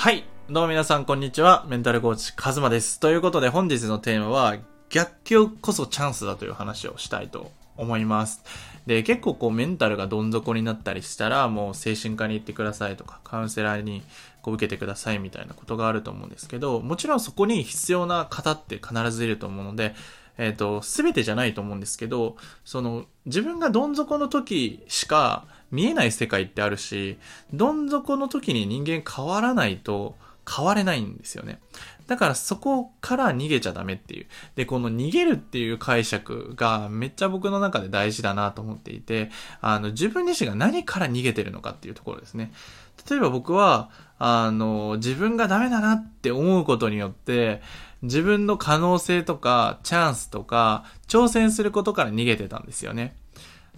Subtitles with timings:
[0.00, 0.24] はい。
[0.48, 1.66] どうも皆さん、こんにちは。
[1.68, 3.00] メンタルコーチ、カズマです。
[3.00, 4.56] ということで、本日のテーマは、
[4.88, 8.42] 逆境こそチャンスだという話をしたいと思います。
[8.86, 14.02] で、結構こう、メンタルがどん底になったりしたら、もう精神科に行ってくださいとか、カウンセラーに
[14.40, 19.94] こう受けてくださいみたいなことがあると思うんですけど、もちろんそこに必要な方って必ずいると思うので、
[20.38, 27.18] えっ、と、すべてじゃないと思うんですけど、その、自分がどん底の時しか見えない世界ってあるし、
[27.52, 30.16] どん底の時に人間変わらないと
[30.48, 31.60] 変われないんですよね。
[32.06, 34.26] だからそこから逃げちゃダメっていう。
[34.56, 39.30] で、この逃げるっていう解釈がめっちゃ僕の中で大事だなと思っていて、
[39.60, 42.52] あの、自分自身が何から逃げてるのかっていうところですね。
[43.08, 47.62] 例えば僕は、あの、自分がダメだなって思うことによって、
[48.02, 53.14] 自分の可能性とか、チャンスとか、挑戦することから逃げてたんですよね。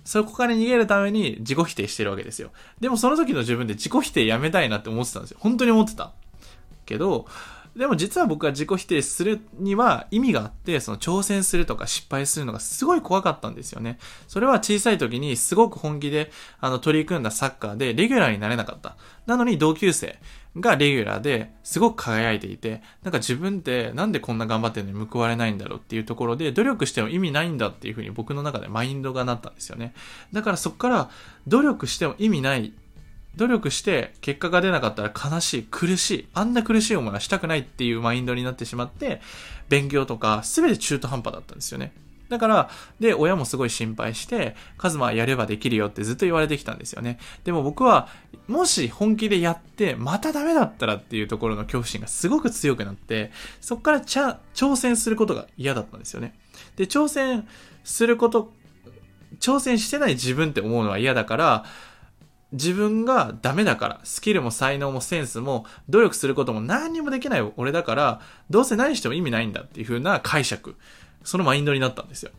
[0.05, 2.51] そこから逃げるために自己否定してるわけですよ。
[2.81, 5.39] でもその時の自分で自己否定やめたいなって思ってたんですよ。
[5.41, 6.13] 本当に思ってた。
[6.87, 7.27] けど、
[7.77, 13.99] でも実は僕は自己否定するには意味があって、その挑戦するとか失敗するのがすごい怖かったんですよね。
[14.29, 18.97] それは小さい時にすごく本気であの取り組んだサッカーでレギュラーになれなかった。
[19.27, 20.19] なのに同級生
[20.59, 29.95] がレギュラーですごく輝いていて、なんか自分ってなんでこんな頑張ってるのに報われないんだろうっていうところで努力しても意味ないんだっていうふうに僕の中でマインドがなったんですよね。
[30.33, 31.11] だからそこから
[31.47, 32.75] 努力しても意味ない
[33.37, 39.21] 努力して結果が出なかったら悲しい、苦しい、あんな苦しい思いはしたくないっていうマインドになってしまって、
[39.69, 41.93] 勉強とか全て中途半端だったんですよね。
[42.29, 47.19] だから、で、親もすごい心配して、カズマはやればできるよってずっと言われてきたんですよね。
[47.45, 48.09] でも僕は、
[48.49, 56.35] もし本気でやって、またダメだったらっていうところの恐怖心がすごく強くなって、そこから挑戦することが嫌だったんですよね。
[56.77, 57.47] で、挑戦
[57.85, 58.51] すること、
[59.39, 61.65] 挑戦してない自分って思うのは嫌だから、
[62.53, 70.77] 自分がダメだから、スキルも才能もセンスも努力することも何にもできない俺だから、どうせ何しても意味ないんだっていう風な解釈、
[71.25, 72.31] そのマインドになったんですよ。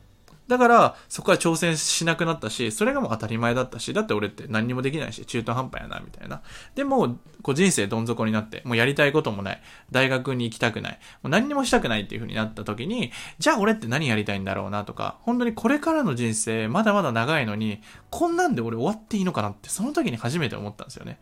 [0.47, 6.41] だから、そこは挑戦しなくなったし、それがもう当たり前だったし、だって俺って何にもできないし、中途半端やな、みたいな。
[6.75, 9.61] でも、こう人生どん底になって、もうやりたいこともない。
[9.91, 10.99] 大学に行きたくない。
[11.21, 21.19] もう何にもしたくないっていう風になった時に、じゃあ俺って何やりたいんだろうなとか、本当にこれからの人生、まだまだ長いのに、こんなんで俺終わっていいのかなって、その時に初めて思ったんですよね。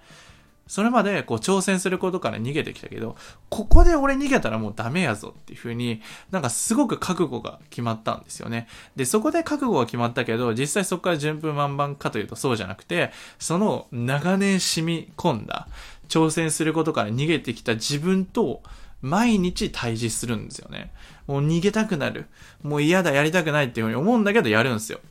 [0.71, 3.17] それまでこう挑戦することから逃げてきたけど、
[3.49, 6.01] ここで俺逃げたらもうダメやぞっていう風に、
[6.31, 8.69] なんかすごく覚悟が決まったんですよね。
[8.95, 15.67] で、そこで覚悟が決まったけど、実際そこから順風満帆かというとそうじゃなくて、その長年染み込んだ、
[16.07, 18.63] 挑戦することから逃げてきた自分と、
[19.01, 20.93] 毎日対峙するんですよね。
[21.27, 22.27] もう逃げたくなる。
[22.63, 25.01] もう嫌だ、やりたくないっていう風に思うんだけどやるんですよ。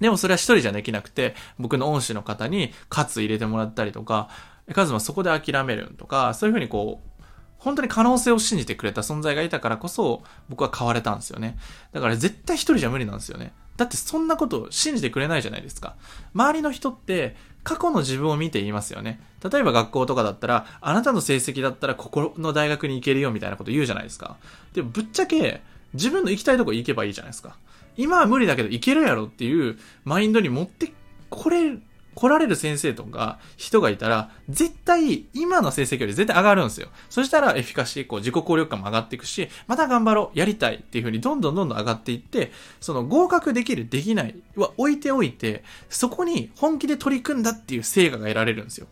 [0.00, 4.30] でもそれは一人じゃできなくて、僕の恩師の方に喝入れてもらったりとか、
[4.74, 7.22] カズマそこで諦めるとか、そういうふうにこう、
[7.58, 11.58] 本当に可能性を信じてくれた存在がいたからこそ、僕は変われたんですよね。
[11.92, 13.52] だから絶対一人じゃ無理なんですよね。
[13.76, 15.96] だってそんなこと信じてくれないじゃないですか。
[16.34, 19.20] 周りの人って過去の自分を見て言いますよね。
[19.42, 24.36] 例えば学校とかだったら、あなたの成績だったらここの大学に行けるよみたいなこと言うじゃないですか。
[24.74, 27.56] でもぶっちゃけ自分の行きたいとこ行けばいいじゃないですか。
[27.96, 30.92] 今は無理だけど行けるやろっていうマインドに持って
[31.28, 31.76] これ、
[32.20, 36.88] 来られる先生とか人がいたら、絶対今の成績より絶対上がるんですよ。
[37.08, 48.86] そしたらエフィカシー、こう自己効力感も上がっていくし、また頑張ろう、やりたいっていう風にどんどんどんどん上がっていって、その合格できる、できないは置いておいて、そこに本気で取り組んだっていう成果が得られるんですよ。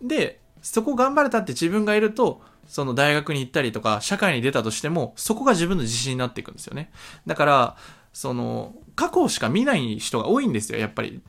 [0.00, 6.90] で、そこ頑張れたって自分がいると、その大学に行ったりとか、社会に出たとしても、そこが自分の自信になっていくんですよね。
[7.26, 7.76] だから、
[8.14, 11.20] その、過去しか見ない人が多いんですよ、やっぱり。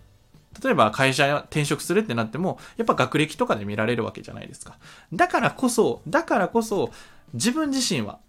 [0.63, 4.77] 例えば会社や転職するってなっても、やっぱ学歴とかで見られるわけじゃないですか。
[5.13, 6.91] だからこそ、だからこそ、
[7.33, 8.19] 自分自身は、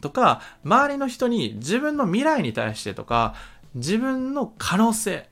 [0.00, 3.34] とか、周りの人に自分の未来に対してとか、
[3.74, 5.28] 自分の可能性、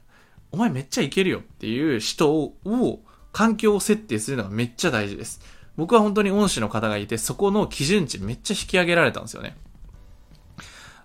[0.50, 3.00] お前めっちゃいけるよっていう人、を
[3.32, 5.40] 環境を設定するのがめっちゃ大事です。
[5.76, 9.56] 僕は本当に恩師の方がいて、そこの基準値めっちゃ引き上げられたんですよね。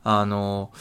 [0.03, 0.71] あの、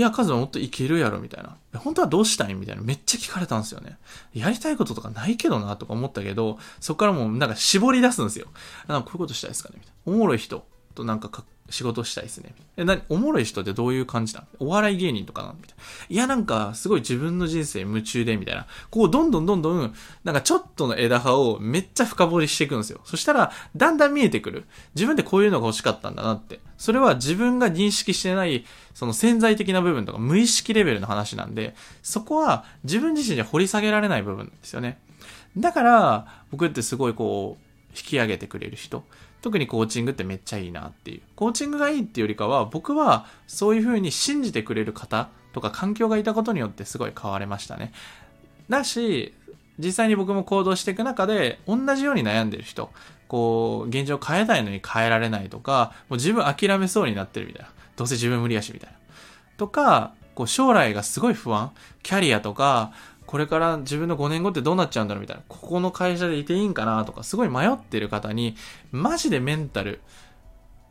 [0.00, 1.58] いや、カズマもっといけるやろ、みたいな。
[1.78, 2.80] 本当はどうしたいみたいな。
[2.80, 3.98] めっちゃ聞かれたんですよね。
[4.32, 8.46] やりたいこととかないけどな、とか思ったけど、そこからもうなんか絞り出すんですよ。
[8.88, 10.14] なんかこういうことしたいですかねみたいな。
[10.14, 12.54] おもろい人となんかか仕事したいですね。
[12.76, 14.46] え、なに、おもろい人ってどういう感じなの？
[14.58, 15.84] お笑い芸人とかなみたいな。
[16.08, 18.66] いや、なんか、すごい自分の人生夢中で、みたいな。
[18.90, 19.94] こう、どんどんどんどん、
[20.24, 23.00] なんかちょっとの枝葉をめっちゃ深掘りしていくんですよ。
[23.04, 24.64] そしたら、だんだん見えてくる。
[24.94, 26.60] 自分でこういうのが欲しかったんだなって。
[26.76, 28.64] それは自分が認識してない、
[28.94, 34.98] その潜在的な部分とか無意識レベルの話なんで、そこは自分自身じゃ掘り下げられない部分ですよね。
[35.56, 39.04] だから、僕ってすごいこう、引き上げてくれる人。
[39.42, 41.22] 特にコーチングってめっちゃいいなっていう。
[41.34, 47.92] コーチングがいいっていうよりかは、僕はそういう風に信じてくれる方とか環境がいたことによってすごい変われましたね。
[48.68, 49.34] だし、
[49.78, 52.90] 実際に僕も行動していく中で、同じように悩んでる人、
[53.28, 57.70] こう、現状変えたいのに変えられないとか、もう自分諦めそうになってるみたいな。
[57.96, 58.98] どうせ自分無理やし、みたいな。
[59.56, 61.72] とか、こう、将来がすごい不安。
[62.02, 62.92] キャリアとか、
[63.30, 65.44] これから自分の5年後ってどうなっちゃうんだろうみたいな。
[65.46, 68.56] ここの会社でいていいんかなとか、すごい迷ってる方に、
[68.90, 70.00] マジでメンタル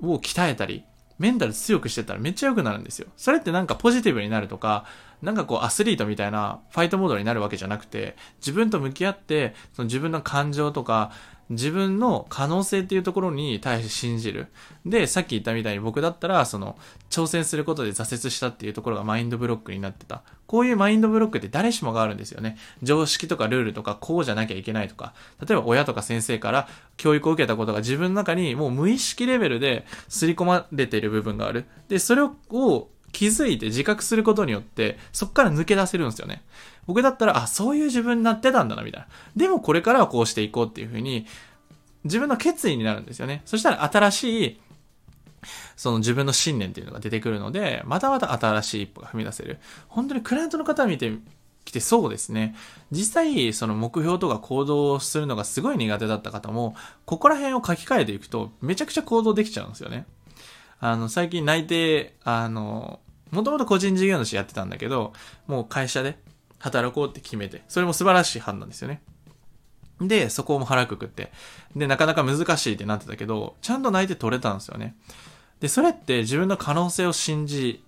[0.01, 0.85] を鍛えたり、
[1.17, 3.09] メンタル強くしてたらめっちゃ良くなるんですよ。
[3.17, 4.85] それってなんかポジティブになるとか、
[5.21, 11.11] なんかこうアスリートみたいなファイトモードになるわけじゃなくて、自分と向き合って、その自分の感情とか、
[11.49, 14.47] 自分の可能性っていうところに対して信じる。
[14.85, 16.77] で、さっき言ったみたいに僕だったら、その、
[17.09, 20.21] 挑戦することで挫折したっていうところがマインドブロックになってた。
[20.45, 22.57] こういうマインドブロックって誰しもがあるんですよね。
[22.83, 25.13] 常識とかルールとか、こうじゃなきゃいけないとか、
[25.45, 26.67] 例えば親とか先生から
[26.97, 31.65] 教育を受けたことが自分の中にもう無意識レベルで刷り込まれている部分がある。
[31.87, 36.43] で、それを気づいて自覚することによって、そこから抜け出せるんですよね。
[36.87, 39.07] 僕だったら、あ、そういう自分になってたんだな、みたいな。
[39.35, 41.25] でもこれからはこうしていこうっていうふうに、
[42.03, 43.41] 自分の決意になるんですよね。
[43.45, 44.59] そしたら新しい、
[45.75, 49.59] その自分の信念っていうのが出てくるので、またまた新しい一歩が踏み出せる。
[49.87, 51.13] 本当にクライアントの方見て
[51.65, 52.55] きてそうですね。
[52.91, 60.05] 実際、その目標とか行動するのがすごい苦手だった方も、ここら辺を書き換えていくと、めちゃくちゃ行動できちゃうんですよね。
[60.79, 62.99] あの、最近内定、あの、
[63.31, 65.13] もともと個人事業主やってたんだけど、
[65.47, 66.17] もう会社で
[66.57, 69.01] 働こうって決めて、それも素晴らしい判断ですよね。
[70.01, 71.31] で、そこも腹くくって。
[71.75, 74.95] で、なかなか難しいってなってたけど、ちゃんと泣いて取れたんですよね。
[75.59, 77.83] で、それって自分の可能性を信じ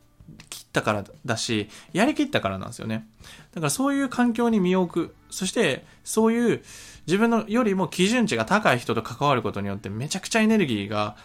[0.50, 3.08] 切ったからだし、やりきったからなんですよね。
[3.54, 5.16] だからそういう環境に身を置く。
[5.30, 6.64] そして、そういう
[7.08, 11.16] 自分のよりも基準値が高い人と関わることによってめちゃくちゃエネルギーが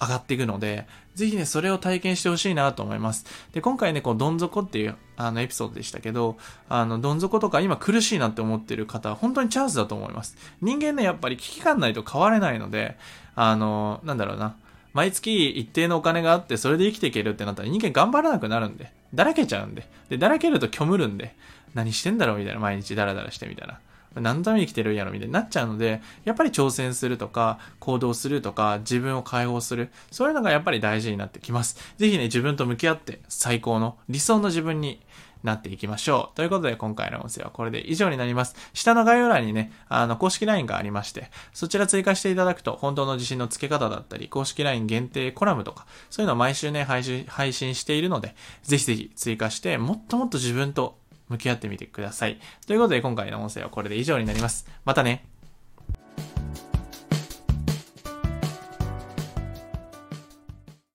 [0.00, 3.26] 上がっていくので、ぜひね、それを体験してほしいなと思います。
[3.52, 6.38] で、今回ね、こう、どん底っていう、あの、エピソードでしたけど、
[6.68, 10.36] あの、どん底とか今苦しいなって思ってる方は、本当にチャンスだと思います。
[10.62, 12.96] 人間ね、やっぱり危機感ないと変われないので、
[13.34, 14.56] あの、なんだろうな。
[14.92, 19.86] 毎月一定のお金があって、それで生きていけるってなったら人間頑張らなくなるんで、だらけちゃうんで。
[20.08, 21.34] で、だらけると虚無るんで、
[21.74, 23.78] 何してんだろうみたいな、毎日ダラダラしてみたいな。
[24.14, 29.90] 何のために生きてるんやろみたいになっちゃうので、やっぱり挑戦するとか、行動するとか、自分を解放する。
[30.10, 31.76] そういうのがやっぱり大事になってきます。
[31.96, 35.00] ぜひね、自分と向き合って最高の理想の自分に
[35.42, 36.36] なっていきましょう。
[36.36, 38.54] ということで今回の音声はこれで以上になります。
[38.74, 50.98] 下の概要欄にね、あの、公式 LINE がありまして、そちら追加していただくと、本当の自信の付け方だったり、公式 LINE 限定コラムとか、そういうのを毎週ね、配信、配信しているので、ぜひぜひ追加して、もっともっと自分と
[51.30, 52.38] 向き合ってみてください。
[52.66, 54.68] ということで今回の音声はこれで以上になります。
[54.84, 55.24] またね。